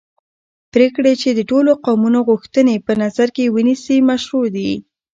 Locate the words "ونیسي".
3.55-3.97